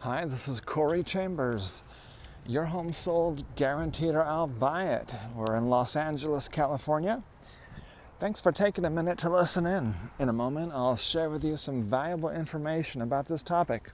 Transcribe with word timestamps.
Hi, 0.00 0.26
this 0.26 0.46
is 0.46 0.60
Corey 0.60 1.02
Chambers. 1.02 1.82
Your 2.46 2.66
home 2.66 2.92
sold, 2.92 3.44
guaranteed, 3.56 4.14
or 4.14 4.22
I'll 4.22 4.46
buy 4.46 4.84
it. 4.84 5.16
We're 5.34 5.56
in 5.56 5.70
Los 5.70 5.96
Angeles, 5.96 6.48
California. 6.48 7.22
Thanks 8.20 8.40
for 8.40 8.52
taking 8.52 8.84
a 8.84 8.90
minute 8.90 9.16
to 9.20 9.30
listen 9.30 9.64
in. 9.64 9.94
In 10.18 10.28
a 10.28 10.34
moment, 10.34 10.72
I'll 10.74 10.96
share 10.96 11.30
with 11.30 11.42
you 11.42 11.56
some 11.56 11.82
valuable 11.82 12.28
information 12.28 13.00
about 13.00 13.26
this 13.26 13.42
topic. 13.42 13.90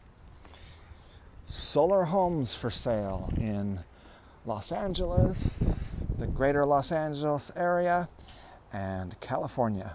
Solar 1.47 2.05
homes 2.05 2.53
for 2.53 2.69
sale 2.69 3.33
in 3.37 3.85
Los 4.45 4.73
Angeles, 4.73 6.05
the 6.19 6.27
greater 6.27 6.67
Los 6.67 6.91
Angeles 6.91 7.53
area, 7.55 8.09
and 8.73 9.19
California. 9.21 9.95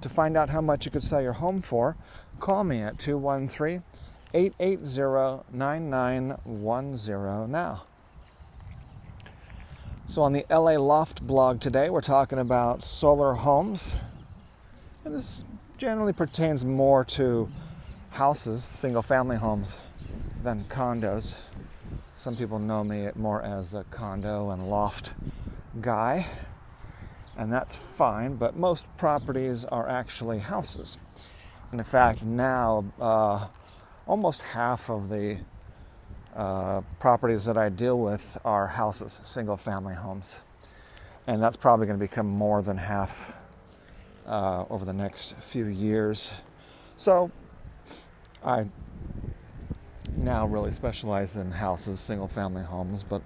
To 0.00 0.08
find 0.08 0.36
out 0.36 0.48
how 0.50 0.60
much 0.60 0.84
you 0.86 0.90
could 0.90 1.02
sell 1.02 1.20
your 1.20 1.34
home 1.34 1.60
for, 1.60 1.96
call 2.38 2.64
me 2.64 2.80
at 2.80 2.98
213 2.98 3.82
880 4.32 5.44
9910 5.52 7.50
now. 7.50 7.82
So, 10.06 10.22
on 10.22 10.32
the 10.32 10.46
LA 10.50 10.76
Loft 10.78 11.24
blog 11.26 11.60
today, 11.60 11.90
we're 11.90 12.00
talking 12.00 12.38
about 12.38 12.82
solar 12.82 13.34
homes. 13.34 13.96
And 15.04 15.14
this 15.14 15.44
generally 15.78 16.12
pertains 16.12 16.64
more 16.64 17.04
to 17.04 17.48
houses, 18.10 18.64
single 18.64 19.02
family 19.02 19.36
homes, 19.36 19.76
than 20.42 20.64
condos. 20.64 21.34
Some 22.14 22.36
people 22.36 22.58
know 22.58 22.82
me 22.82 23.08
more 23.14 23.42
as 23.42 23.74
a 23.74 23.84
condo 23.84 24.50
and 24.50 24.68
loft 24.68 25.14
guy 25.80 26.26
and 27.36 27.52
that's 27.52 27.74
fine, 27.74 28.36
but 28.36 28.56
most 28.56 28.94
properties 28.96 29.64
are 29.64 29.88
actually 29.88 30.40
houses. 30.40 30.98
And 31.70 31.80
in 31.80 31.84
fact, 31.84 32.22
now 32.22 32.84
uh, 33.00 33.46
almost 34.06 34.42
half 34.42 34.90
of 34.90 35.08
the 35.08 35.38
uh, 36.34 36.82
properties 36.98 37.44
that 37.44 37.56
I 37.56 37.68
deal 37.68 37.98
with 37.98 38.38
are 38.44 38.66
houses, 38.66 39.20
single 39.24 39.56
family 39.56 39.94
homes. 39.94 40.42
And 41.26 41.42
that's 41.42 41.56
probably 41.56 41.86
going 41.86 41.98
to 41.98 42.04
become 42.04 42.26
more 42.26 42.62
than 42.62 42.76
half 42.76 43.38
uh, 44.26 44.64
over 44.70 44.84
the 44.84 44.92
next 44.92 45.34
few 45.36 45.66
years. 45.66 46.32
So 46.96 47.30
I 48.44 48.66
now 50.16 50.46
really 50.46 50.70
specialize 50.70 51.36
in 51.36 51.52
houses, 51.52 52.00
single 52.00 52.28
family 52.28 52.62
homes, 52.62 53.04
but 53.04 53.22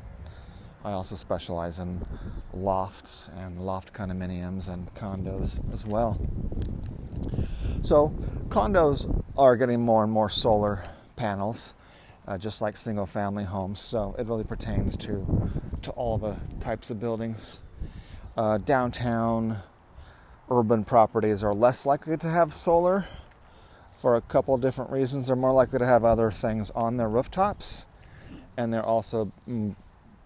I 0.85 0.93
also 0.93 1.17
specialize 1.17 1.79
in 1.79 2.05
lofts 2.53 3.31
and 3.39 3.65
loft 3.65 3.95
condominiums 3.95 4.69
and 4.69 4.93
condos 4.95 5.59
as 5.73 5.87
well. 5.87 6.21
So, 7.83 8.09
condos 8.49 9.23
are 9.37 9.57
getting 9.57 9.81
more 9.81 10.03
and 10.03 10.13
more 10.13 10.29
solar 10.29 10.85
panels, 11.17 11.73
uh, 12.29 12.37
just 12.37 12.61
like 12.61 12.77
single 12.77 13.07
family 13.07 13.45
homes. 13.45 13.81
So, 13.81 14.15
it 14.19 14.27
really 14.27 14.45
pertains 14.45 14.95
to, 14.99 15.51
to 15.83 15.91
all 15.93 16.19
the 16.19 16.37
types 16.61 16.91
of 16.91 17.01
buildings. 17.01 17.61
Uh, 18.37 18.59
downtown 18.59 19.59
urban 20.51 20.85
properties 20.85 21.43
are 21.43 21.55
less 21.55 21.87
likely 21.87 22.19
to 22.19 22.29
have 22.29 22.53
solar 22.53 23.07
for 23.97 24.17
a 24.17 24.21
couple 24.21 24.59
different 24.59 24.91
reasons. 24.91 25.29
They're 25.29 25.37
more 25.37 25.53
likely 25.53 25.79
to 25.79 25.87
have 25.87 26.05
other 26.05 26.31
things 26.31 26.71
on 26.73 26.99
their 26.99 27.09
rooftops, 27.09 27.87
and 28.57 28.73
they're 28.73 28.85
also 28.85 29.33
mm, 29.49 29.75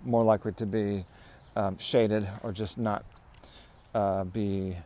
more 0.04 0.24
likely 0.24 0.52
to 0.52 0.66
be 0.66 1.04
um, 1.56 1.76
shaded 1.78 2.28
or 2.42 2.52
just 2.52 2.78
not 2.78 3.04
uh, 3.94 4.24
be 4.24 4.76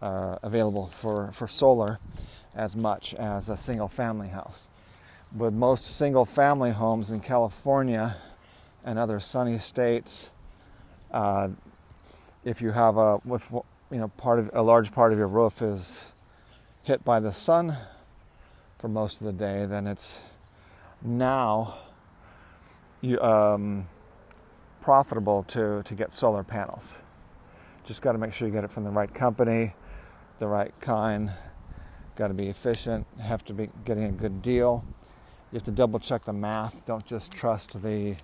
uh, 0.00 0.36
available 0.42 0.86
for, 0.86 1.32
for 1.32 1.48
solar 1.48 1.98
as 2.54 2.76
much 2.76 3.14
as 3.14 3.48
a 3.48 3.56
single 3.56 3.88
family 3.88 4.28
house. 4.28 4.68
With 5.36 5.52
most 5.52 5.86
single 5.86 6.24
family 6.24 6.70
homes 6.70 7.10
in 7.10 7.20
California 7.20 8.16
and 8.84 8.98
other 8.98 9.20
sunny 9.20 9.58
states, 9.58 10.30
uh, 11.10 11.48
if 12.44 12.62
you 12.62 12.70
have 12.70 12.96
a 12.96 13.20
with 13.24 13.50
you 13.90 13.98
know 13.98 14.08
part 14.08 14.38
of 14.38 14.50
a 14.54 14.62
large 14.62 14.92
part 14.92 15.12
of 15.12 15.18
your 15.18 15.26
roof 15.26 15.60
is 15.60 16.12
hit 16.84 17.04
by 17.04 17.18
the 17.18 17.32
sun 17.32 17.76
for 18.78 18.88
most 18.88 19.20
of 19.20 19.26
the 19.26 19.32
day, 19.32 19.66
then 19.66 19.86
it's 19.86 20.20
now 21.02 21.78
you 23.00 23.20
um, 23.20 23.86
profitable 24.86 25.42
to, 25.42 25.82
to 25.82 25.96
get 25.96 26.12
solar 26.12 26.44
panels. 26.44 26.98
Just 27.84 28.02
got 28.02 28.12
to 28.12 28.18
make 28.18 28.32
sure 28.32 28.46
you 28.46 28.54
get 28.54 28.62
it 28.62 28.70
from 28.70 28.84
the 28.84 28.90
right 28.90 29.12
company, 29.12 29.74
the 30.38 30.46
right 30.46 30.72
kind. 30.78 31.32
Got 32.14 32.28
to 32.28 32.34
be 32.34 32.46
efficient, 32.46 33.04
have 33.20 33.44
to 33.46 33.52
be 33.52 33.68
getting 33.84 34.04
a 34.04 34.12
good 34.12 34.42
deal. 34.42 34.84
You 35.50 35.56
have 35.56 35.64
to 35.64 35.72
double 35.72 35.98
check 35.98 36.24
the 36.24 36.32
math. 36.32 36.86
Don't 36.86 37.04
just 37.04 37.32
trust 37.32 37.82
the 37.82 38.14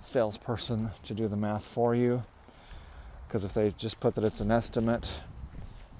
salesperson 0.00 0.92
to 1.02 1.12
do 1.12 1.28
the 1.28 1.36
math 1.36 1.66
for 1.66 1.94
you. 1.94 2.22
Because 3.28 3.44
if 3.44 3.52
they 3.52 3.68
just 3.68 4.00
put 4.00 4.14
that 4.14 4.24
it's 4.24 4.40
an 4.40 4.50
estimate 4.50 5.20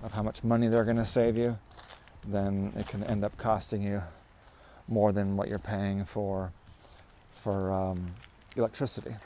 of 0.03 0.13
how 0.13 0.23
much 0.23 0.43
money 0.43 0.69
they're 0.69 0.85
going 0.85 0.97
to 0.97 1.05
save 1.05 1.37
you, 1.37 1.59
then 2.27 2.73
it 2.79 2.87
can 2.89 3.05
end 3.05 3.25
up 3.25 3.37
costing 3.37 3.83
you 3.83 4.03
more 4.89 5.13
than 5.13 5.37
what 5.37 5.49
you're 5.49 5.59
paying 5.59 6.07
for 6.07 6.51
for 7.31 7.71
um, 7.71 8.15
electricity. 8.57 9.17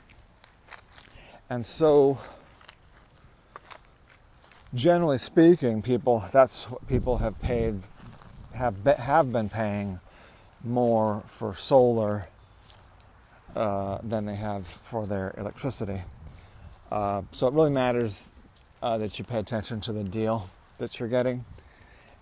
And 1.49 1.65
so, 1.65 2.19
generally 4.75 5.19
speaking, 5.19 5.81
people 5.81 6.25
that's 6.33 6.69
what 6.69 6.87
people 6.89 7.19
have 7.19 7.41
paid 7.41 7.83
have 8.55 8.83
be, 8.83 8.93
have 8.93 9.33
been 9.33 9.49
paying 9.49 10.01
more 10.65 11.23
for 11.27 11.55
solar 11.55 12.27
uh, 13.55 13.99
than 14.03 14.27
they 14.27 14.35
have 14.35 14.67
for 14.67 15.07
their 15.07 15.35
electricity. 15.39 16.01
Uh, 16.91 17.23
so 17.31 17.47
it 17.47 17.55
really 17.55 17.71
matters 17.71 18.31
uh, 18.83 18.99
that 18.99 19.19
you 19.19 19.25
pay 19.25 19.39
attention 19.39 19.81
to 19.81 19.93
the 19.93 20.03
deal 20.05 20.51
that 20.79 20.99
you're 20.99 21.09
getting 21.09 21.45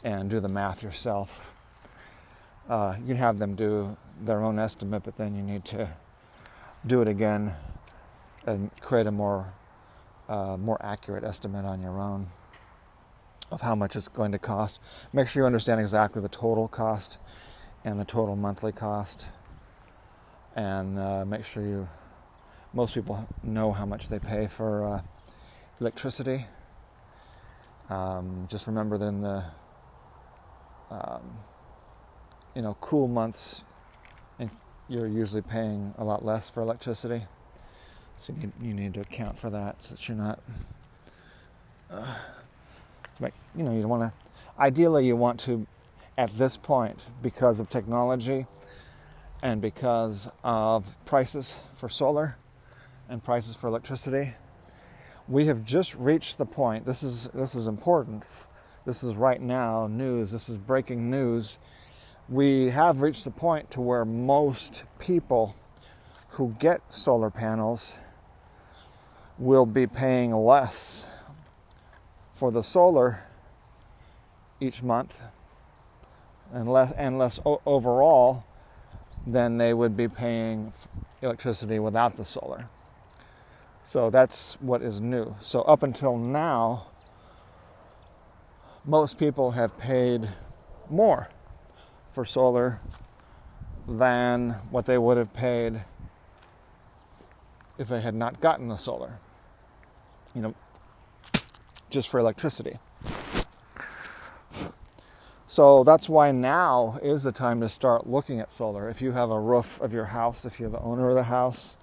and 0.04 0.28
do 0.28 0.38
the 0.38 0.48
math 0.48 0.82
yourself. 0.82 1.50
Uh, 2.68 2.96
you 3.00 3.08
can 3.08 3.16
have 3.16 3.38
them 3.38 3.54
do 3.54 3.96
their 4.20 4.42
own 4.42 4.58
estimate, 4.58 5.02
but 5.02 5.16
then 5.16 5.34
you 5.34 5.42
need 5.42 5.64
to 5.64 5.88
do 6.86 7.00
it 7.00 7.08
again 7.08 7.54
and 8.46 8.70
create 8.80 9.06
a 9.06 9.12
more 9.12 9.52
uh, 10.28 10.56
more 10.56 10.78
accurate 10.84 11.24
estimate 11.24 11.64
on 11.64 11.82
your 11.82 12.00
own 12.00 12.28
of 13.50 13.60
how 13.60 13.74
much 13.74 13.94
it's 13.94 14.08
going 14.08 14.32
to 14.32 14.38
cost. 14.38 14.80
Make 15.12 15.28
sure 15.28 15.42
you 15.42 15.46
understand 15.46 15.80
exactly 15.80 16.22
the 16.22 16.28
total 16.28 16.66
cost 16.66 17.18
and 17.84 18.00
the 18.00 18.04
total 18.04 18.34
monthly 18.34 18.72
cost, 18.72 19.26
and 20.56 20.98
uh, 20.98 21.24
make 21.24 21.44
sure 21.44 21.64
you. 21.64 21.88
Most 22.72 22.94
people 22.94 23.28
know 23.44 23.70
how 23.70 23.86
much 23.86 24.08
they 24.08 24.18
pay 24.18 24.48
for 24.48 24.84
uh, 24.84 25.02
electricity. 25.80 26.46
Um, 27.88 28.48
just 28.50 28.66
remember 28.66 28.98
that 28.98 29.06
in 29.06 29.20
the 29.20 29.44
um, 30.90 31.22
you 32.56 32.62
know 32.62 32.76
cool 32.80 33.06
months, 33.06 33.62
you're 34.88 35.06
usually 35.06 35.42
paying 35.42 35.94
a 35.98 36.04
lot 36.04 36.24
less 36.24 36.50
for 36.50 36.60
electricity. 36.62 37.26
So 38.18 38.32
you 38.32 38.40
need, 38.40 38.52
you 38.62 38.74
need 38.74 38.94
to 38.94 39.00
account 39.00 39.38
for 39.38 39.50
that 39.50 39.82
so 39.82 39.94
that 39.94 40.08
you're 40.08 40.16
not, 40.16 40.40
uh, 41.90 42.14
you 43.56 43.62
know, 43.62 43.72
you 43.72 43.86
want 43.86 44.02
to, 44.02 44.12
ideally, 44.60 45.06
you 45.06 45.16
want 45.16 45.40
to, 45.40 45.66
at 46.16 46.30
this 46.38 46.56
point, 46.56 47.04
because 47.22 47.60
of 47.60 47.68
technology 47.68 48.46
and 49.42 49.60
because 49.60 50.28
of 50.42 50.96
prices 51.04 51.56
for 51.74 51.88
solar 51.88 52.36
and 53.08 53.22
prices 53.22 53.54
for 53.54 53.66
electricity, 53.68 54.34
we 55.28 55.46
have 55.46 55.64
just 55.64 55.94
reached 55.94 56.38
the 56.38 56.46
point. 56.46 56.84
This 56.84 57.02
is 57.02 57.28
this 57.34 57.54
is 57.54 57.66
important. 57.66 58.24
This 58.84 59.02
is 59.02 59.14
right 59.16 59.40
now 59.40 59.86
news. 59.86 60.32
This 60.32 60.48
is 60.48 60.58
breaking 60.58 61.10
news. 61.10 61.58
We 62.28 62.70
have 62.70 63.00
reached 63.00 63.24
the 63.24 63.30
point 63.30 63.70
to 63.72 63.80
where 63.80 64.04
most 64.04 64.84
people 64.98 65.54
who 66.30 66.54
get 66.58 66.80
solar 66.92 67.30
panels 67.30 67.96
will 69.38 69.66
be 69.66 69.86
paying 69.86 70.32
less 70.32 71.06
for 72.34 72.50
the 72.50 72.62
solar 72.62 73.24
each 74.60 74.82
month 74.82 75.22
and 76.52 76.70
less 76.70 76.92
and 76.92 77.18
less 77.18 77.40
o- 77.44 77.60
overall 77.66 78.44
than 79.26 79.58
they 79.58 79.74
would 79.74 79.96
be 79.96 80.08
paying 80.08 80.72
electricity 81.22 81.78
without 81.78 82.14
the 82.14 82.24
solar. 82.24 82.68
So 83.82 84.10
that's 84.10 84.54
what 84.60 84.82
is 84.82 85.00
new. 85.00 85.34
So 85.40 85.62
up 85.62 85.82
until 85.82 86.16
now, 86.16 86.86
most 88.84 89.18
people 89.18 89.52
have 89.52 89.76
paid 89.78 90.28
more 90.90 91.28
for 92.10 92.24
solar 92.24 92.80
than 93.88 94.50
what 94.70 94.86
they 94.86 94.98
would 94.98 95.16
have 95.16 95.32
paid 95.34 95.84
if 97.78 97.88
they 97.88 98.00
had 98.00 98.14
not 98.14 98.40
gotten 98.40 98.68
the 98.68 98.76
solar. 98.76 99.18
You 100.34 100.42
know, 100.42 100.54
just 101.90 102.08
for 102.08 102.18
electricity. 102.18 102.78
So 105.46 105.84
that's 105.84 106.08
why 106.08 106.32
now 106.32 106.98
is 107.00 107.22
the 107.22 107.30
time 107.30 107.60
to 107.60 107.68
start 107.68 108.08
looking 108.08 108.40
at 108.40 108.50
solar. 108.50 108.88
If 108.88 109.00
you 109.00 109.12
have 109.12 109.30
a 109.30 109.38
roof 109.38 109.80
of 109.80 109.92
your 109.92 110.06
house, 110.06 110.44
if 110.44 110.58
you're 110.58 110.68
the 110.68 110.80
owner 110.80 111.10
of 111.10 111.14
the 111.14 111.24
house 111.24 111.76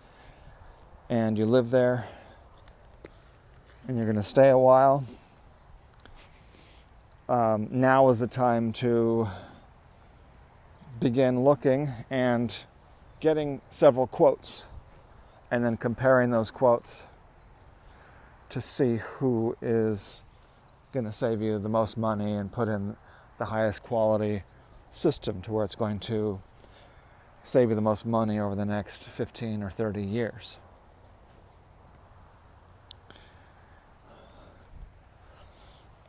and 1.09 1.37
you 1.37 1.45
live 1.45 1.71
there 1.71 2.05
and 3.87 3.95
you're 3.95 4.05
going 4.05 4.17
to 4.17 4.23
stay 4.23 4.49
a 4.49 4.57
while, 4.57 5.05
um, 7.29 7.69
now 7.71 8.09
is 8.09 8.19
the 8.19 8.27
time 8.27 8.73
to 8.73 9.29
begin 10.99 11.45
looking 11.45 11.87
and 12.09 12.53
getting 13.21 13.61
several 13.69 14.05
quotes 14.05 14.65
and 15.51 15.65
then 15.65 15.75
comparing 15.75 16.31
those 16.31 16.49
quotes 16.49 17.03
to 18.49 18.61
see 18.61 18.97
who 18.97 19.55
is 19.61 20.23
going 20.93 21.05
to 21.05 21.13
save 21.13 21.41
you 21.41 21.59
the 21.59 21.69
most 21.69 21.97
money 21.97 22.33
and 22.33 22.51
put 22.51 22.69
in 22.69 22.95
the 23.37 23.45
highest 23.45 23.83
quality 23.83 24.43
system 24.89 25.41
to 25.41 25.51
where 25.51 25.65
it's 25.65 25.75
going 25.75 25.99
to 25.99 26.41
save 27.43 27.69
you 27.69 27.75
the 27.75 27.81
most 27.81 28.05
money 28.05 28.39
over 28.39 28.55
the 28.55 28.65
next 28.65 29.03
15 29.03 29.61
or 29.61 29.69
30 29.69 30.03
years. 30.03 30.57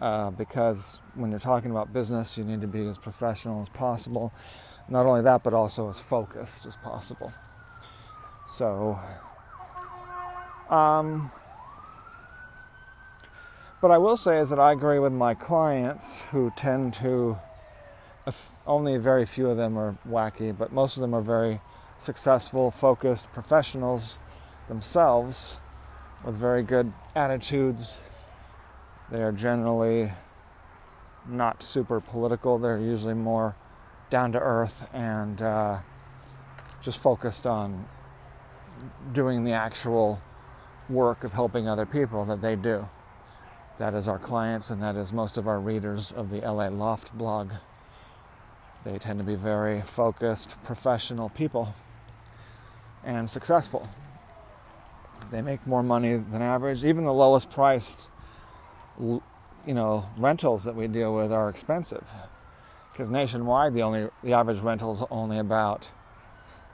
Uh, 0.00 0.30
because 0.30 0.98
when 1.14 1.30
you're 1.30 1.40
talking 1.40 1.70
about 1.70 1.92
business, 1.92 2.36
you 2.36 2.44
need 2.44 2.60
to 2.62 2.66
be 2.66 2.84
as 2.86 2.98
professional 2.98 3.62
as 3.62 3.68
possible. 3.68 4.32
Not 4.88 5.06
only 5.06 5.22
that, 5.22 5.42
but 5.42 5.52
also 5.52 5.88
as 5.88 6.00
focused 6.00 6.66
as 6.66 6.76
possible. 6.76 7.32
So, 8.46 8.98
um, 10.70 11.30
what 13.80 13.90
I 13.90 13.98
will 13.98 14.16
say 14.16 14.38
is 14.38 14.50
that 14.50 14.60
I 14.60 14.72
agree 14.72 14.98
with 15.00 15.12
my 15.12 15.34
clients 15.34 16.22
who 16.30 16.52
tend 16.56 16.94
to, 16.94 17.36
only 18.66 18.96
very 18.96 19.26
few 19.26 19.48
of 19.48 19.56
them 19.56 19.76
are 19.76 19.96
wacky, 20.08 20.56
but 20.56 20.72
most 20.72 20.96
of 20.96 21.00
them 21.00 21.14
are 21.14 21.20
very 21.20 21.60
successful, 21.98 22.70
focused 22.70 23.32
professionals 23.32 24.18
themselves 24.68 25.56
with 26.24 26.36
very 26.36 26.62
good 26.62 26.92
attitudes. 27.14 27.96
They 29.10 29.22
are 29.22 29.32
generally 29.32 30.12
not 31.28 31.62
super 31.62 32.00
political, 32.00 32.58
they're 32.58 32.78
usually 32.78 33.14
more 33.14 33.56
down 34.10 34.32
to 34.32 34.38
earth 34.38 34.88
and 34.92 35.42
uh, 35.42 35.78
just 36.80 37.00
focused 37.00 37.46
on 37.46 37.86
doing 39.12 39.44
the 39.44 39.52
actual 39.52 40.20
work 40.88 41.24
of 41.24 41.32
helping 41.32 41.68
other 41.68 41.86
people 41.86 42.24
that 42.24 42.42
they 42.42 42.56
do. 42.56 42.88
That 43.78 43.94
is 43.94 44.08
our 44.08 44.18
clients, 44.18 44.70
and 44.70 44.82
that 44.82 44.96
is 44.96 45.12
most 45.12 45.36
of 45.36 45.46
our 45.46 45.60
readers 45.60 46.12
of 46.12 46.30
the 46.30 46.40
LA 46.40 46.68
Loft 46.68 47.16
blog. 47.16 47.50
They 48.84 48.98
tend 48.98 49.18
to 49.18 49.24
be 49.24 49.34
very 49.34 49.82
focused, 49.82 50.62
professional 50.64 51.28
people 51.28 51.74
and 53.04 53.28
successful. 53.28 53.88
They 55.30 55.42
make 55.42 55.66
more 55.66 55.82
money 55.82 56.16
than 56.16 56.42
average. 56.42 56.84
Even 56.84 57.04
the 57.04 57.12
lowest 57.12 57.50
priced, 57.50 58.08
you 58.98 59.22
know, 59.66 60.06
rentals 60.16 60.64
that 60.64 60.74
we 60.74 60.86
deal 60.86 61.14
with 61.14 61.32
are 61.32 61.48
expensive. 61.48 62.06
Because 62.96 63.10
nationwide, 63.10 63.74
the 63.74 63.82
only 63.82 64.08
the 64.24 64.32
average 64.32 64.60
rental 64.60 64.90
is 64.90 65.02
only 65.10 65.38
about 65.38 65.90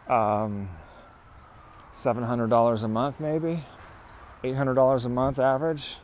um, 0.07 0.69
seven 1.91 2.23
hundred 2.23 2.49
dollars 2.49 2.85
a 2.85 2.89
month, 2.89 3.19
maybe 3.19 3.65
eight 4.45 4.55
hundred 4.55 4.75
dollars 4.75 5.05
a 5.05 5.09
month 5.09 5.41
average. 5.41 5.97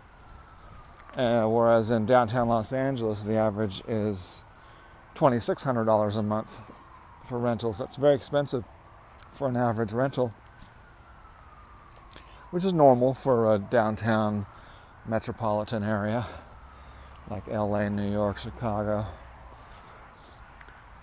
Uh, 1.15 1.45
whereas 1.45 1.93
in 1.93 2.05
downtown 2.05 2.49
Los 2.49 2.73
Angeles, 2.73 3.23
the 3.23 3.37
average 3.37 3.81
is 3.87 4.45
$2,600 5.15 6.17
a 6.17 6.23
month 6.23 6.59
for 7.25 7.39
rentals. 7.39 7.79
That's 7.79 7.97
very 7.97 8.15
expensive 8.15 8.65
for 9.33 9.49
an 9.49 9.57
average 9.57 9.93
rental, 9.93 10.35
which 12.51 12.65
is 12.65 12.73
normal 12.73 13.15
for 13.15 13.55
a 13.55 13.59
downtown 13.59 14.47
metropolitan 15.07 15.83
area 15.85 16.27
like 17.31 17.47
LA, 17.47 17.89
New 17.89 18.11
York, 18.11 18.39
Chicago. 18.39 19.07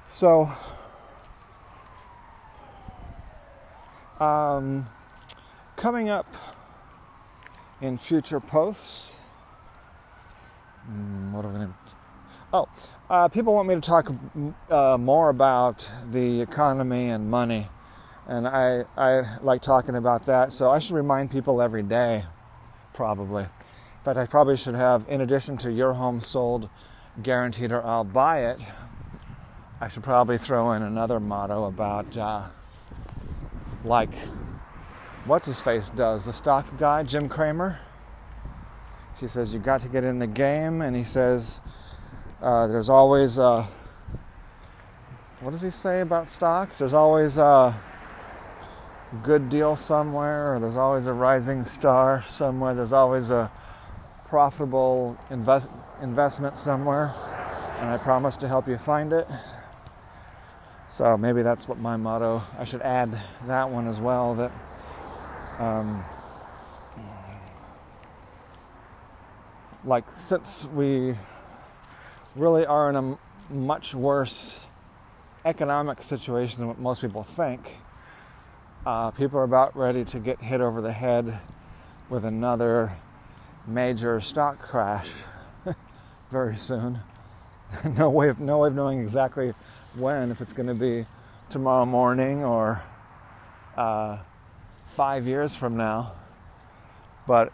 So, 0.07 0.49
um, 4.19 4.87
coming 5.75 6.09
up 6.09 6.27
in 7.81 7.97
future 7.97 8.39
posts, 8.39 9.19
Mm, 10.91 11.31
what 11.31 11.45
are 11.45 11.49
we 11.49 11.55
going 11.55 11.67
to? 11.67 11.73
Oh, 12.53 12.69
uh, 13.09 13.27
people 13.27 13.53
want 13.53 13.67
me 13.67 13.75
to 13.75 13.81
talk 13.81 14.11
uh, 14.69 14.97
more 14.97 15.29
about 15.29 15.91
the 16.11 16.41
economy 16.41 17.09
and 17.09 17.29
money 17.29 17.69
And 18.27 18.47
I, 18.47 18.85
I 18.97 19.37
like 19.41 19.61
talking 19.61 19.95
about 19.95 20.25
that, 20.25 20.51
so 20.51 20.71
I 20.71 20.79
should 20.79 20.95
remind 20.95 21.29
people 21.31 21.61
every 21.61 21.83
day, 21.83 22.25
probably. 22.93 23.45
Fact, 24.03 24.17
I 24.17 24.25
probably 24.25 24.57
should 24.57 24.75
have, 24.75 25.05
in 25.07 25.21
addition 25.21 25.57
to 25.57 25.71
your 25.71 25.93
home 25.93 26.19
sold, 26.21 26.69
guaranteed, 27.21 27.71
or 27.71 27.85
I'll 27.85 28.03
buy 28.03 28.45
it, 28.45 28.59
I 29.81 29.89
should 29.89 30.03
probably 30.03 30.37
throw 30.37 30.71
in 30.71 30.83
another 30.83 31.19
motto 31.19 31.65
about, 31.65 32.15
uh, 32.15 32.43
like, 33.83 34.13
what's 35.25 35.47
his 35.47 35.59
face 35.59 35.89
does, 35.89 36.23
the 36.23 36.31
stock 36.31 36.65
guy, 36.79 37.03
Jim 37.03 37.27
Cramer. 37.27 37.79
He 39.19 39.27
says, 39.27 39.53
You 39.53 39.59
got 39.59 39.81
to 39.81 39.89
get 39.89 40.05
in 40.05 40.19
the 40.19 40.27
game, 40.27 40.81
and 40.81 40.95
he 40.95 41.03
says, 41.03 41.59
uh, 42.41 42.67
There's 42.67 42.87
always 42.87 43.37
a, 43.37 43.67
what 45.41 45.51
does 45.51 45.61
he 45.61 45.71
say 45.71 45.99
about 45.99 46.29
stocks? 46.29 46.77
There's 46.77 46.93
always 46.93 47.37
a 47.37 47.77
good 49.23 49.49
deal 49.49 49.75
somewhere, 49.75 50.55
or 50.55 50.59
there's 50.61 50.77
always 50.77 51.05
a 51.05 51.13
rising 51.13 51.65
star 51.65 52.23
somewhere, 52.29 52.75
there's 52.75 52.93
always 52.93 53.29
a 53.29 53.51
profitable 54.29 55.17
invest, 55.29 55.67
investment 56.01 56.55
somewhere, 56.55 57.13
and 57.79 57.89
I 57.89 57.97
promise 57.97 58.37
to 58.37 58.47
help 58.47 58.69
you 58.69 58.77
find 58.77 59.11
it. 59.11 59.27
So 60.89 61.17
maybe 61.17 61.41
that's 61.41 61.67
what 61.67 61.79
my 61.79 61.97
motto. 61.97 62.43
I 62.57 62.63
should 62.63 62.81
add 62.81 63.19
that 63.47 63.69
one 63.69 63.87
as 63.87 63.99
well. 63.99 64.35
That 64.35 64.51
um, 65.59 66.03
like 69.83 70.05
since 70.13 70.65
we 70.73 71.15
really 72.35 72.65
are 72.65 72.89
in 72.89 72.95
a 72.95 73.17
much 73.53 73.93
worse 73.93 74.57
economic 75.43 76.01
situation 76.01 76.59
than 76.59 76.67
what 76.67 76.79
most 76.79 77.01
people 77.01 77.23
think, 77.23 77.77
uh, 78.85 79.11
people 79.11 79.39
are 79.39 79.43
about 79.43 79.75
ready 79.75 80.05
to 80.05 80.19
get 80.19 80.41
hit 80.41 80.61
over 80.61 80.81
the 80.81 80.91
head 80.91 81.39
with 82.09 82.25
another 82.25 82.95
major 83.67 84.21
stock 84.21 84.59
crash 84.59 85.11
very 86.29 86.55
soon. 86.55 86.99
no 87.97 88.09
way 88.09 88.29
of 88.29 88.39
no 88.39 88.59
way 88.59 88.67
of 88.67 88.75
knowing 88.75 88.99
exactly 88.99 89.53
when, 89.97 90.31
if 90.31 90.41
it's 90.41 90.53
going 90.53 90.67
to 90.67 90.73
be 90.73 91.05
tomorrow 91.49 91.85
morning 91.85 92.43
or 92.43 92.83
uh, 93.77 94.17
five 94.85 95.27
years 95.27 95.55
from 95.55 95.77
now. 95.77 96.13
But 97.27 97.51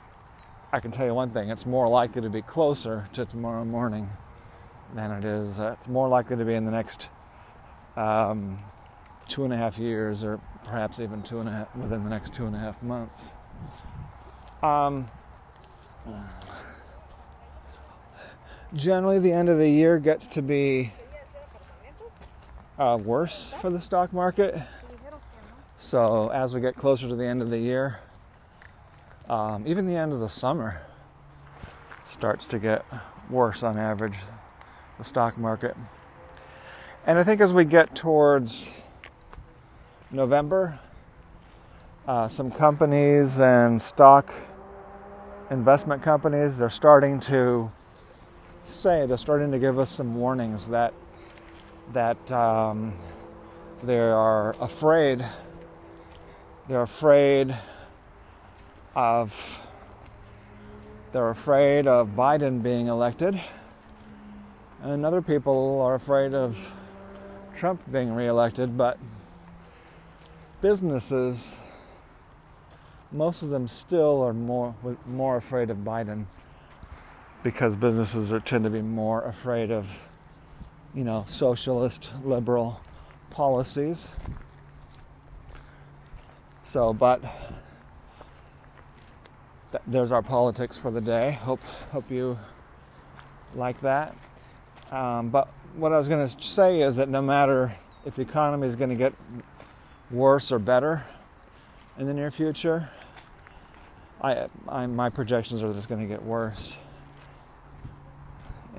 I 0.71 0.79
can 0.79 0.91
tell 0.91 1.05
you 1.05 1.13
one 1.13 1.29
thing 1.29 1.50
it's 1.50 1.65
more 1.65 1.88
likely 1.88 2.21
to 2.21 2.29
be 2.29 2.41
closer 2.41 3.07
to 3.13 3.25
tomorrow 3.25 3.65
morning 3.65 4.10
than 4.93 5.12
it 5.12 5.25
is. 5.25 5.60
Uh, 5.60 5.74
it's 5.77 5.88
more 5.88 6.07
likely 6.07 6.38
to 6.38 6.45
be 6.45 6.53
in 6.53 6.65
the 6.65 6.71
next 6.71 7.10
um, 7.95 8.60
two 9.27 9.43
and 9.43 9.53
a 9.53 9.57
half 9.57 9.77
years, 9.77 10.24
or 10.24 10.39
perhaps 10.65 11.00
even 11.00 11.24
two 11.24 11.39
and 11.39 11.50
a 11.50 11.51
half 11.51 11.75
within 11.75 12.03
the 12.03 12.10
next 12.10 12.33
two 12.33 12.45
and 12.45 12.55
a 12.55 12.60
half 12.60 12.83
months. 12.83 13.33
Um, 14.62 15.07
generally, 18.74 19.19
the 19.19 19.31
end 19.31 19.50
of 19.50 19.57
the 19.57 19.69
year 19.69 20.00
gets 20.00 20.27
to 20.27 20.41
be 20.41 20.91
uh, 22.81 22.97
worse 22.97 23.53
for 23.61 23.69
the 23.69 23.79
stock 23.79 24.11
market. 24.11 24.59
So 25.77 26.29
as 26.29 26.55
we 26.55 26.61
get 26.61 26.75
closer 26.75 27.07
to 27.07 27.15
the 27.15 27.25
end 27.25 27.43
of 27.43 27.51
the 27.51 27.59
year, 27.59 28.00
um, 29.29 29.65
even 29.67 29.85
the 29.85 29.95
end 29.95 30.13
of 30.13 30.19
the 30.19 30.29
summer 30.29 30.81
starts 32.03 32.47
to 32.47 32.57
get 32.57 32.83
worse 33.29 33.61
on 33.61 33.77
average, 33.77 34.15
the 34.97 35.03
stock 35.03 35.38
market. 35.38 35.77
And 37.05 37.19
I 37.19 37.23
think 37.23 37.39
as 37.39 37.53
we 37.53 37.65
get 37.65 37.95
towards 37.95 38.81
November, 40.09 40.79
uh, 42.07 42.27
some 42.27 42.50
companies 42.50 43.39
and 43.39 43.79
stock 43.79 44.33
investment 45.51 46.01
companies, 46.01 46.57
they're 46.57 46.71
starting 46.71 47.19
to 47.21 47.71
say, 48.63 49.05
they're 49.05 49.17
starting 49.19 49.51
to 49.51 49.59
give 49.59 49.77
us 49.77 49.91
some 49.91 50.15
warnings 50.15 50.69
that 50.69 50.95
that 51.93 52.31
um, 52.31 52.93
they 53.83 53.98
are 54.00 54.55
afraid. 54.62 55.25
They're 56.67 56.81
afraid 56.81 57.55
of. 58.95 59.65
They're 61.12 61.29
afraid 61.29 61.88
of 61.88 62.10
Biden 62.10 62.63
being 62.63 62.88
elected, 62.88 63.39
and 64.81 65.05
other 65.05 65.21
people 65.21 65.81
are 65.81 65.95
afraid 65.95 66.33
of 66.33 66.74
Trump 67.53 67.81
being 67.91 68.15
reelected. 68.15 68.77
But 68.77 68.98
businesses, 70.62 71.55
most 73.12 73.43
of 73.43 73.50
them 73.50 73.67
still 73.67 74.21
are 74.21 74.33
more 74.33 74.75
more 75.05 75.36
afraid 75.38 75.69
of 75.69 75.77
Biden 75.77 76.25
because 77.43 77.75
businesses 77.75 78.31
are 78.31 78.39
tend 78.39 78.63
to 78.63 78.69
be 78.69 78.81
more 78.81 79.24
afraid 79.24 79.71
of 79.71 80.11
you 80.93 81.03
know, 81.03 81.24
socialist 81.27 82.12
liberal 82.24 82.81
policies. 83.29 84.07
So, 86.63 86.93
but 86.93 87.21
th- 89.71 89.83
there's 89.88 90.12
our 90.12 90.21
politics 90.21 90.77
for 90.77 90.91
the 90.91 91.01
day. 91.01 91.31
Hope 91.43 91.63
hope 91.91 92.12
you 92.12 92.38
like 93.55 93.79
that. 93.81 94.15
Um, 94.91 95.29
but 95.29 95.48
what 95.75 95.93
I 95.93 95.98
was 95.98 96.07
going 96.07 96.27
to 96.27 96.41
say 96.41 96.81
is 96.81 96.98
that 96.98 97.10
no 97.10 97.21
matter 97.21 97.75
if 98.05 98.15
the 98.15 98.21
economy 98.21 98.67
is 98.67 98.75
going 98.75 98.89
to 98.89 98.95
get 98.95 99.13
worse 100.10 100.51
or 100.51 100.60
better 100.60 101.05
in 101.98 102.05
the 102.05 102.13
near 102.13 102.31
future, 102.31 102.89
I, 104.21 104.48
I 104.67 104.86
my 104.88 105.10
projections 105.10 105.63
are 105.63 105.69
that 105.69 105.77
it's 105.77 105.86
going 105.86 106.01
to 106.01 106.07
get 106.07 106.24
worse 106.24 106.77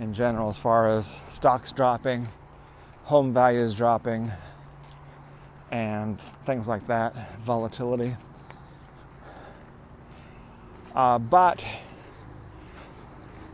in 0.03 0.13
general 0.13 0.49
as 0.49 0.59
far 0.59 0.91
as 0.91 1.21
stocks 1.29 1.71
dropping, 1.71 2.27
home 3.05 3.33
values 3.33 3.73
dropping, 3.73 4.33
and 5.71 6.21
things 6.21 6.67
like 6.67 6.85
that, 6.89 7.39
volatility. 7.39 8.17
Uh, 10.93 11.21
but 11.21 11.65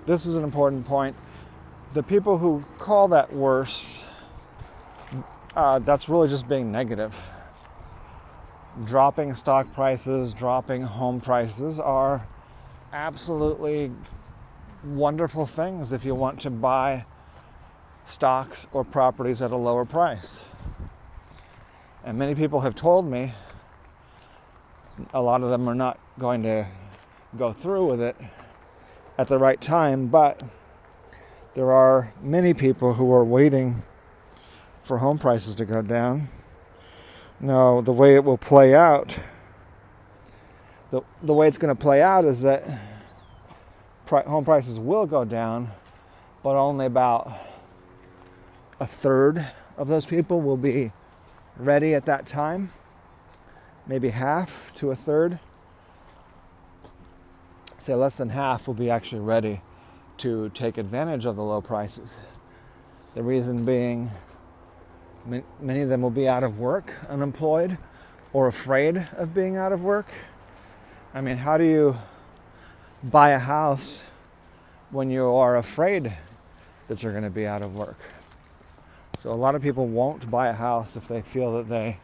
this 0.06 0.24
is 0.24 0.36
an 0.36 0.42
important 0.42 0.86
point. 0.86 1.14
The 1.92 2.02
people 2.02 2.38
who 2.38 2.64
call 2.78 3.08
that 3.08 3.30
worse, 3.30 4.06
uh, 5.54 5.80
that's 5.80 6.08
really 6.08 6.28
just 6.28 6.48
being 6.48 6.72
negative. 6.72 7.14
Dropping 8.86 9.34
stock 9.34 9.70
prices, 9.74 10.32
dropping 10.32 10.82
home 10.82 11.20
prices 11.20 11.78
are 11.78 12.26
absolutely 12.94 13.90
wonderful 14.84 15.46
things 15.46 15.92
if 15.92 16.04
you 16.04 16.14
want 16.14 16.40
to 16.40 16.50
buy 16.50 17.04
stocks 18.06 18.66
or 18.72 18.84
properties 18.84 19.42
at 19.42 19.50
a 19.50 19.56
lower 19.56 19.84
price. 19.84 20.42
And 22.04 22.18
many 22.18 22.34
people 22.34 22.60
have 22.60 22.74
told 22.74 23.10
me 23.10 23.32
a 25.12 25.20
lot 25.20 25.42
of 25.42 25.50
them 25.50 25.68
are 25.68 25.74
not 25.74 25.98
going 26.18 26.42
to 26.42 26.66
go 27.36 27.52
through 27.52 27.86
with 27.86 28.00
it 28.00 28.16
at 29.18 29.28
the 29.28 29.38
right 29.38 29.60
time, 29.60 30.06
but 30.06 30.42
there 31.54 31.72
are 31.72 32.12
many 32.22 32.54
people 32.54 32.94
who 32.94 33.12
are 33.12 33.24
waiting 33.24 33.82
for 34.82 34.98
home 34.98 35.18
prices 35.18 35.54
to 35.56 35.64
go 35.64 35.82
down. 35.82 36.28
Now, 37.40 37.80
the 37.80 37.92
way 37.92 38.14
it 38.14 38.24
will 38.24 38.38
play 38.38 38.74
out, 38.74 39.18
the, 40.90 41.02
the 41.22 41.34
way 41.34 41.46
it's 41.46 41.58
going 41.58 41.74
to 41.74 41.80
play 41.80 42.00
out 42.00 42.24
is 42.24 42.42
that 42.42 42.64
home 44.08 44.44
prices 44.44 44.78
will 44.78 45.06
go 45.06 45.24
down, 45.24 45.70
but 46.42 46.56
only 46.56 46.86
about 46.86 47.32
a 48.80 48.86
third 48.86 49.46
of 49.76 49.88
those 49.88 50.06
people 50.06 50.40
will 50.40 50.56
be 50.56 50.92
ready 51.56 51.94
at 51.94 52.06
that 52.06 52.26
time. 52.26 52.70
Maybe 53.86 54.10
half 54.10 54.74
to 54.76 54.90
a 54.90 54.96
third. 54.96 55.38
Say 57.78 57.94
less 57.94 58.16
than 58.16 58.30
half 58.30 58.66
will 58.66 58.74
be 58.74 58.90
actually 58.90 59.20
ready 59.20 59.62
to 60.18 60.50
take 60.50 60.78
advantage 60.78 61.24
of 61.24 61.36
the 61.36 61.44
low 61.44 61.60
prices. 61.60 62.16
The 63.14 63.22
reason 63.22 63.64
being, 63.64 64.10
many 65.60 65.80
of 65.82 65.88
them 65.88 66.02
will 66.02 66.10
be 66.10 66.28
out 66.28 66.42
of 66.42 66.58
work, 66.58 66.94
unemployed, 67.08 67.78
or 68.32 68.46
afraid 68.46 69.08
of 69.16 69.34
being 69.34 69.56
out 69.56 69.72
of 69.72 69.82
work. 69.82 70.08
I 71.14 71.20
mean, 71.20 71.38
how 71.38 71.56
do 71.56 71.64
you 71.64 71.96
buy 73.02 73.30
a 73.30 73.38
house 73.38 74.04
when 74.90 75.10
you 75.10 75.26
are 75.26 75.56
afraid 75.56 76.12
that 76.88 77.02
you're 77.02 77.12
going 77.12 77.24
to 77.24 77.30
be 77.30 77.46
out 77.46 77.62
of 77.62 77.74
work. 77.74 77.98
So 79.14 79.30
a 79.30 79.36
lot 79.36 79.54
of 79.54 79.62
people 79.62 79.86
won't 79.86 80.30
buy 80.30 80.48
a 80.48 80.54
house 80.54 80.96
if 80.96 81.08
they 81.08 81.22
feel 81.22 81.58
that 81.58 81.68
they 81.68 81.98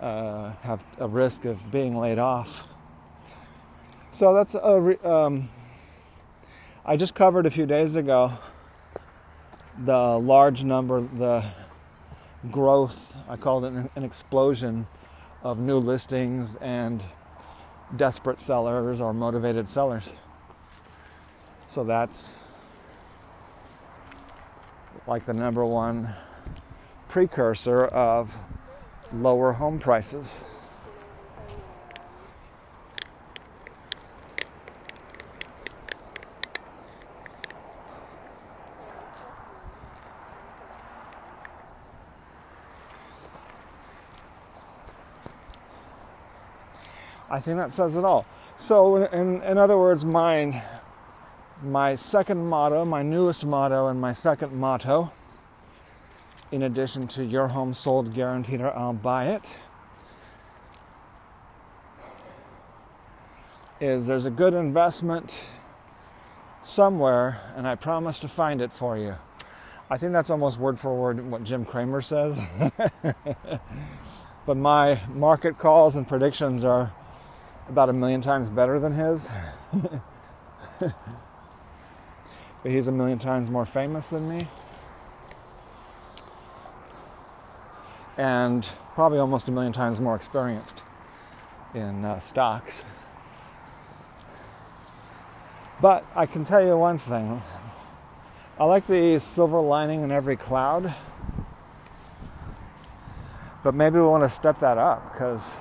uh, 0.00 0.52
have 0.62 0.84
a 0.98 1.08
risk 1.08 1.44
of 1.44 1.70
being 1.70 1.98
laid 1.98 2.18
off. 2.18 2.66
So 4.10 4.34
that's 4.34 4.54
a. 4.54 4.80
Re- 4.80 4.98
um, 5.04 5.48
I 6.84 6.96
just 6.96 7.14
covered 7.14 7.46
a 7.46 7.50
few 7.50 7.66
days 7.66 7.96
ago 7.96 8.32
the 9.76 10.18
large 10.18 10.64
number, 10.64 11.00
the 11.00 11.44
growth. 12.50 13.16
I 13.28 13.36
called 13.36 13.64
it 13.64 13.72
an, 13.72 13.90
an 13.94 14.04
explosion 14.04 14.86
of 15.42 15.58
new 15.58 15.78
listings 15.78 16.56
and 16.56 17.02
desperate 17.96 18.40
sellers 18.40 19.00
or 19.00 19.12
motivated 19.12 19.68
sellers. 19.68 20.12
So 21.68 21.84
that's 21.84 22.42
like 25.06 25.24
the 25.26 25.34
number 25.34 25.64
one 25.64 26.14
precursor 27.08 27.86
of 27.86 28.44
lower 29.12 29.52
home 29.52 29.78
prices. 29.78 30.44
I 47.30 47.40
think 47.40 47.58
that 47.58 47.72
says 47.72 47.96
it 47.96 48.04
all. 48.04 48.26
So, 48.56 49.04
in, 49.04 49.42
in 49.42 49.58
other 49.58 49.76
words, 49.76 50.04
mine, 50.04 50.62
my 51.62 51.94
second 51.94 52.46
motto, 52.46 52.84
my 52.84 53.02
newest 53.02 53.44
motto, 53.44 53.88
and 53.88 54.00
my 54.00 54.12
second 54.12 54.54
motto, 54.54 55.12
in 56.50 56.62
addition 56.62 57.06
to 57.08 57.24
your 57.24 57.48
home 57.48 57.74
sold 57.74 58.14
guaranteed 58.14 58.60
or 58.60 58.74
I'll 58.74 58.94
buy 58.94 59.26
it, 59.26 59.56
is 63.80 64.06
there's 64.06 64.24
a 64.24 64.30
good 64.30 64.54
investment 64.54 65.44
somewhere, 66.62 67.40
and 67.56 67.66
I 67.68 67.74
promise 67.74 68.18
to 68.20 68.28
find 68.28 68.60
it 68.60 68.72
for 68.72 68.96
you. 68.96 69.16
I 69.90 69.96
think 69.96 70.12
that's 70.12 70.30
almost 70.30 70.58
word 70.58 70.78
for 70.78 70.94
word 70.94 71.30
what 71.30 71.44
Jim 71.44 71.64
Cramer 71.64 72.00
says. 72.00 72.38
but 74.46 74.56
my 74.56 75.00
market 75.14 75.58
calls 75.58 75.96
and 75.96 76.06
predictions 76.06 76.64
are 76.64 76.92
about 77.68 77.88
a 77.88 77.92
million 77.92 78.20
times 78.20 78.50
better 78.50 78.78
than 78.78 78.92
his. 78.92 79.30
but 80.80 80.94
he's 82.64 82.86
a 82.88 82.92
million 82.92 83.18
times 83.18 83.50
more 83.50 83.66
famous 83.66 84.10
than 84.10 84.28
me. 84.28 84.40
And 88.16 88.68
probably 88.94 89.18
almost 89.18 89.48
a 89.48 89.52
million 89.52 89.72
times 89.72 90.00
more 90.00 90.16
experienced 90.16 90.82
in 91.74 92.04
uh, 92.04 92.18
stocks. 92.18 92.84
But 95.80 96.04
I 96.16 96.26
can 96.26 96.44
tell 96.44 96.64
you 96.64 96.76
one 96.76 96.98
thing 96.98 97.42
I 98.58 98.64
like 98.64 98.88
the 98.88 99.20
silver 99.20 99.60
lining 99.60 100.02
in 100.02 100.10
every 100.10 100.36
cloud. 100.36 100.92
But 103.62 103.74
maybe 103.74 103.98
we 104.00 104.06
want 104.06 104.24
to 104.24 104.30
step 104.30 104.58
that 104.60 104.78
up 104.78 105.12
because 105.12 105.58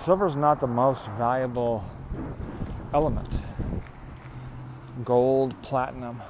silver's 0.00 0.34
not 0.34 0.60
the 0.60 0.66
most 0.66 1.06
valuable 1.10 1.84
element. 2.94 3.28
Gold, 5.04 5.60
platinum. 5.62 6.22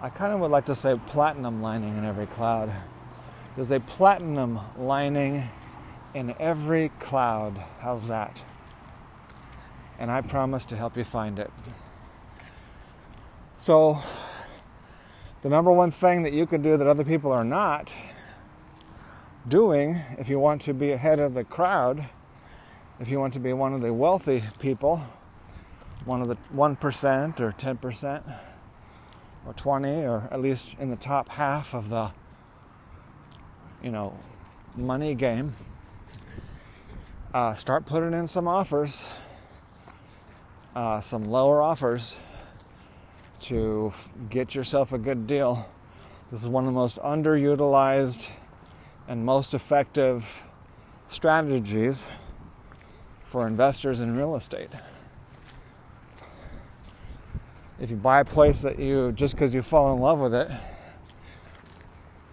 I 0.00 0.08
kind 0.08 0.32
of 0.32 0.40
would 0.40 0.50
like 0.50 0.64
to 0.66 0.74
say 0.74 0.98
platinum 1.06 1.60
lining 1.60 1.96
in 1.98 2.04
every 2.04 2.26
cloud. 2.26 2.72
There's 3.56 3.70
a 3.70 3.80
platinum 3.80 4.58
lining 4.78 5.48
in 6.14 6.34
every 6.38 6.90
cloud. 6.98 7.62
How's 7.80 8.08
that? 8.08 8.42
And 9.98 10.10
I 10.10 10.22
promise 10.22 10.64
to 10.66 10.76
help 10.76 10.96
you 10.96 11.04
find 11.04 11.38
it. 11.38 11.50
So, 13.58 13.98
the 15.42 15.50
number 15.50 15.70
one 15.70 15.90
thing 15.90 16.22
that 16.22 16.32
you 16.32 16.46
can 16.46 16.62
do 16.62 16.76
that 16.78 16.86
other 16.86 17.04
people 17.04 17.32
are 17.32 17.44
not 17.44 17.94
doing 19.48 20.00
if 20.18 20.28
you 20.28 20.38
want 20.38 20.62
to 20.62 20.74
be 20.74 20.92
ahead 20.92 21.18
of 21.18 21.34
the 21.34 21.44
crowd, 21.44 22.06
if 23.00 23.08
you 23.08 23.18
want 23.18 23.34
to 23.34 23.40
be 23.40 23.52
one 23.52 23.72
of 23.72 23.80
the 23.80 23.92
wealthy 23.92 24.42
people, 24.58 25.02
one 26.04 26.20
of 26.20 26.28
the 26.28 26.36
1% 26.54 27.40
or 27.40 27.52
10% 27.52 28.38
or 29.46 29.52
20 29.52 29.88
or 30.04 30.28
at 30.30 30.40
least 30.40 30.76
in 30.78 30.90
the 30.90 30.96
top 30.96 31.28
half 31.30 31.74
of 31.74 31.90
the 31.90 32.12
you 33.82 33.90
know 33.90 34.18
money 34.76 35.14
game 35.14 35.54
uh, 37.34 37.52
start 37.54 37.84
putting 37.84 38.14
in 38.14 38.26
some 38.26 38.48
offers 38.48 39.06
uh, 40.74 41.00
some 41.00 41.24
lower 41.24 41.62
offers 41.62 42.16
to 43.40 43.92
get 44.30 44.54
yourself 44.54 44.92
a 44.92 44.98
good 44.98 45.26
deal. 45.26 45.68
This 46.30 46.42
is 46.42 46.48
one 46.48 46.64
of 46.64 46.72
the 46.72 46.78
most 46.78 46.98
underutilized 46.98 48.28
and 49.08 49.24
most 49.24 49.54
effective 49.54 50.46
strategies 51.08 52.10
for 53.22 53.46
investors 53.46 54.00
in 54.00 54.16
real 54.16 54.36
estate. 54.36 54.70
If 57.80 57.90
you 57.90 57.96
buy 57.96 58.20
a 58.20 58.24
place 58.24 58.62
that 58.62 58.78
you 58.78 59.12
just 59.12 59.34
because 59.34 59.52
you 59.52 59.62
fall 59.62 59.92
in 59.92 60.00
love 60.00 60.20
with 60.20 60.34
it, 60.34 60.50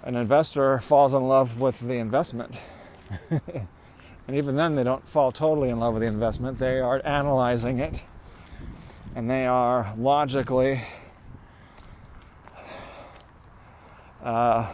an 0.03 0.15
investor 0.15 0.79
falls 0.79 1.13
in 1.13 1.27
love 1.27 1.59
with 1.59 1.79
the 1.79 1.95
investment. 1.95 2.59
and 3.29 4.35
even 4.35 4.55
then, 4.55 4.75
they 4.75 4.83
don't 4.83 5.07
fall 5.07 5.31
totally 5.31 5.69
in 5.69 5.79
love 5.79 5.93
with 5.93 6.01
the 6.01 6.07
investment. 6.07 6.59
They 6.59 6.79
are 6.79 7.01
analyzing 7.03 7.79
it 7.79 8.03
and 9.15 9.29
they 9.29 9.45
are 9.45 9.93
logically 9.97 10.81
uh, 14.23 14.71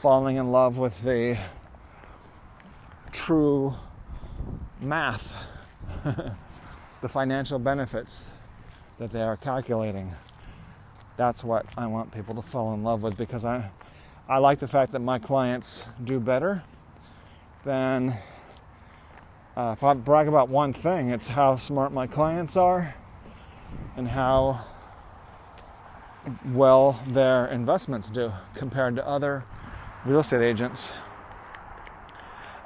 falling 0.00 0.36
in 0.36 0.50
love 0.50 0.78
with 0.78 1.02
the 1.02 1.36
true 3.12 3.74
math, 4.80 5.34
the 7.02 7.08
financial 7.08 7.58
benefits 7.58 8.26
that 8.98 9.12
they 9.12 9.20
are 9.20 9.36
calculating. 9.36 10.10
That's 11.18 11.44
what 11.44 11.66
I 11.76 11.86
want 11.86 12.12
people 12.12 12.34
to 12.36 12.40
fall 12.40 12.72
in 12.72 12.82
love 12.82 13.02
with 13.02 13.18
because 13.18 13.44
I, 13.44 13.68
I 14.26 14.38
like 14.38 14.58
the 14.58 14.68
fact 14.68 14.92
that 14.92 15.00
my 15.00 15.18
clients 15.18 15.84
do 16.02 16.18
better 16.18 16.62
than 17.66 18.16
uh, 19.54 19.72
if 19.76 19.84
I 19.84 19.92
brag 19.92 20.28
about 20.28 20.48
one 20.48 20.72
thing, 20.72 21.10
it's 21.10 21.28
how 21.28 21.56
smart 21.56 21.92
my 21.92 22.06
clients 22.06 22.56
are 22.56 22.94
and 23.98 24.08
how 24.08 24.64
well 26.46 26.98
their 27.06 27.44
investments 27.48 28.08
do 28.08 28.32
compared 28.54 28.96
to 28.96 29.06
other 29.06 29.44
real 30.04 30.20
estate 30.20 30.42
agents, 30.42 30.92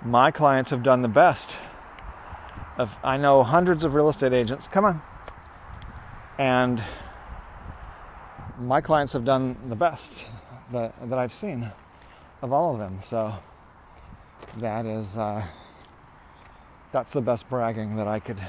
my 0.04 0.30
clients 0.30 0.70
have 0.70 0.82
done 0.82 1.02
the 1.02 1.08
best. 1.08 1.56
Of, 2.78 2.96
I 3.02 3.16
know 3.16 3.42
hundreds 3.42 3.84
of 3.84 3.94
real 3.94 4.08
estate 4.08 4.32
agents. 4.32 4.68
Come 4.68 4.84
on. 4.84 5.02
And 6.38 6.82
my 8.58 8.80
clients 8.80 9.12
have 9.12 9.24
done 9.24 9.56
the 9.68 9.76
best 9.76 10.26
that, 10.70 10.94
that 11.08 11.18
I've 11.18 11.32
seen 11.32 11.72
of 12.42 12.52
all 12.52 12.74
of 12.74 12.78
them. 12.78 13.00
So 13.00 13.34
that 14.58 14.86
is 14.86 15.16
uh, 15.16 15.44
that's 16.92 17.12
the 17.12 17.20
best 17.20 17.48
bragging 17.48 17.96
that 17.96 18.06
I 18.06 18.20
could 18.20 18.40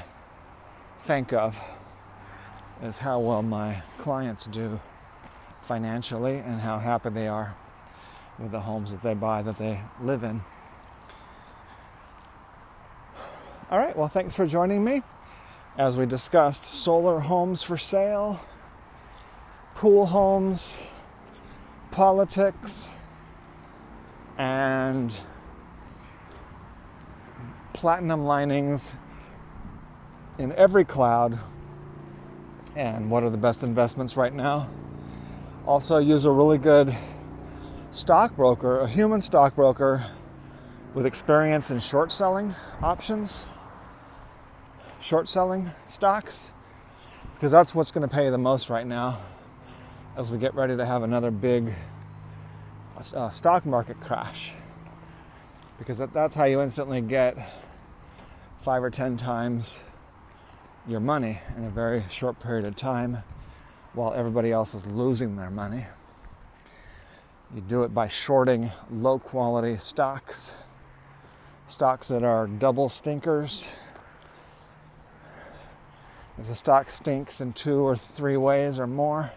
think 1.02 1.32
of 1.32 1.60
is 2.82 2.98
how 2.98 3.18
well 3.18 3.42
my 3.42 3.82
clients 3.98 4.46
do 4.46 4.80
financially 5.62 6.36
and 6.36 6.60
how 6.60 6.78
happy 6.78 7.10
they 7.10 7.26
are 7.26 7.56
with 8.38 8.50
the 8.50 8.60
homes 8.60 8.92
that 8.92 9.02
they 9.02 9.14
buy 9.14 9.42
that 9.42 9.56
they 9.56 9.80
live 10.00 10.22
in. 10.22 10.42
All 13.70 13.78
right, 13.78 13.96
well, 13.96 14.08
thanks 14.08 14.34
for 14.34 14.46
joining 14.46 14.84
me 14.84 15.02
as 15.78 15.96
we 15.96 16.06
discussed 16.06 16.64
solar 16.64 17.20
homes 17.20 17.62
for 17.62 17.76
sale, 17.76 18.40
pool 19.74 20.06
homes, 20.06 20.78
politics, 21.90 22.88
and 24.38 25.18
platinum 27.72 28.24
linings 28.24 28.94
in 30.38 30.52
every 30.52 30.84
cloud 30.84 31.38
and 32.76 33.10
what 33.10 33.22
are 33.22 33.30
the 33.30 33.38
best 33.38 33.62
investments 33.62 34.16
right 34.16 34.34
now. 34.34 34.68
Also, 35.66 35.98
use 35.98 36.24
a 36.24 36.30
really 36.30 36.58
good 36.58 36.94
stockbroker, 37.96 38.80
a 38.80 38.88
human 38.88 39.22
stockbroker 39.22 40.04
with 40.92 41.06
experience 41.06 41.70
in 41.70 41.80
short 41.80 42.12
selling 42.12 42.54
options, 42.82 43.42
short 45.00 45.28
selling 45.28 45.70
stocks, 45.86 46.50
because 47.34 47.50
that's 47.50 47.74
what's 47.74 47.90
going 47.90 48.06
to 48.06 48.14
pay 48.14 48.28
the 48.28 48.38
most 48.38 48.68
right 48.68 48.86
now 48.86 49.18
as 50.14 50.30
we 50.30 50.36
get 50.36 50.54
ready 50.54 50.76
to 50.76 50.84
have 50.84 51.02
another 51.02 51.30
big 51.30 51.72
uh, 53.14 53.30
stock 53.30 53.64
market 53.64 53.98
crash. 54.00 54.52
Because 55.78 55.98
that, 55.98 56.12
that's 56.12 56.34
how 56.34 56.44
you 56.44 56.60
instantly 56.60 57.00
get 57.00 57.36
five 58.60 58.82
or 58.82 58.90
ten 58.90 59.16
times 59.16 59.80
your 60.86 61.00
money 61.00 61.40
in 61.56 61.64
a 61.64 61.70
very 61.70 62.04
short 62.10 62.40
period 62.40 62.66
of 62.66 62.76
time 62.76 63.22
while 63.94 64.12
everybody 64.12 64.52
else 64.52 64.74
is 64.74 64.86
losing 64.86 65.36
their 65.36 65.50
money. 65.50 65.86
You 67.54 67.60
do 67.60 67.84
it 67.84 67.94
by 67.94 68.08
shorting 68.08 68.72
low 68.90 69.18
quality 69.18 69.76
stocks 69.78 70.52
stocks 71.68 72.08
that 72.08 72.22
are 72.22 72.46
double 72.46 72.88
stinkers. 72.88 73.68
If 76.38 76.48
the 76.48 76.54
stock 76.54 76.90
stinks 76.90 77.40
in 77.40 77.52
two 77.52 77.80
or 77.80 77.96
three 77.96 78.36
ways 78.36 78.78
or 78.78 78.86
more, 78.86 79.32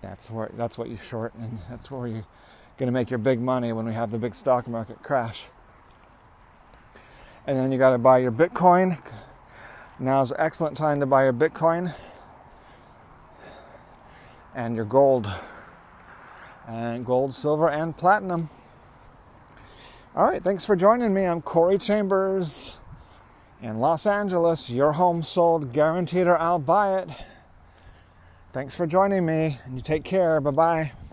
that's 0.00 0.30
where 0.30 0.50
that's 0.56 0.78
what 0.78 0.88
you 0.88 0.96
short, 0.96 1.34
and 1.34 1.58
that's 1.68 1.90
where 1.90 2.06
you're 2.06 2.26
going 2.76 2.86
to 2.86 2.92
make 2.92 3.10
your 3.10 3.18
big 3.18 3.40
money 3.40 3.72
when 3.72 3.86
we 3.86 3.92
have 3.92 4.10
the 4.10 4.18
big 4.18 4.34
stock 4.34 4.68
market 4.68 5.02
crash. 5.02 5.44
And 7.46 7.58
then 7.58 7.72
you 7.72 7.78
got 7.78 7.90
to 7.90 7.98
buy 7.98 8.18
your 8.18 8.32
Bitcoin. 8.32 8.98
Now's 9.98 10.30
an 10.30 10.38
excellent 10.40 10.76
time 10.76 11.00
to 11.00 11.06
buy 11.06 11.24
your 11.24 11.32
Bitcoin 11.32 11.94
and 14.54 14.76
your 14.76 14.84
gold, 14.84 15.30
and 16.66 17.04
gold, 17.04 17.34
silver, 17.34 17.68
and 17.68 17.96
platinum. 17.96 18.50
All 20.16 20.24
right, 20.24 20.42
thanks 20.42 20.64
for 20.64 20.76
joining 20.76 21.12
me. 21.12 21.24
I'm 21.24 21.42
Corey 21.42 21.78
Chambers 21.78 22.78
in 23.60 23.78
Los 23.78 24.06
Angeles. 24.06 24.70
Your 24.70 24.92
home 24.92 25.22
sold, 25.22 25.72
guaranteed, 25.72 26.26
or 26.26 26.38
I'll 26.38 26.58
buy 26.58 26.98
it. 26.98 27.08
Thanks 28.52 28.76
for 28.76 28.86
joining 28.86 29.26
me, 29.26 29.58
and 29.64 29.74
you 29.74 29.82
take 29.82 30.04
care. 30.04 30.40
Bye 30.40 30.50
bye. 30.50 31.03